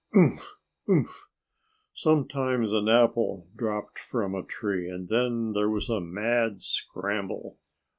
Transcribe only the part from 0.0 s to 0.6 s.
"Umph!